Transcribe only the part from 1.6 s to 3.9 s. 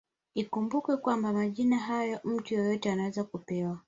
hayo mtu yeyote anaweza kupewa